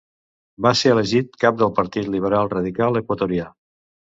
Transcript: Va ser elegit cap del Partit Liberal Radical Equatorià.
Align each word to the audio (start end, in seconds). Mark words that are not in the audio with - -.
Va 0.65 0.71
ser 0.79 0.93
elegit 0.93 1.37
cap 1.45 1.59
del 1.61 1.73
Partit 1.81 2.09
Liberal 2.17 2.53
Radical 2.57 3.01
Equatorià. 3.03 3.47